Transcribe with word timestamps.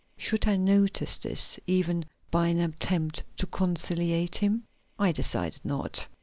Should 0.17 0.47
I 0.47 0.55
notice 0.55 1.19
this, 1.19 1.59
even 1.67 2.05
by 2.31 2.47
an 2.47 2.59
attempt 2.59 3.21
to 3.37 3.45
conciliate 3.45 4.37
him? 4.37 4.63
I 4.97 5.11
decided 5.11 5.61
not. 5.63 6.07